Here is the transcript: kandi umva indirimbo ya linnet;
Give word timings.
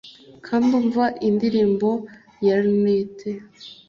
kandi 0.45 0.69
umva 0.79 1.05
indirimbo 1.27 1.89
ya 2.45 2.55
linnet; 2.65 3.17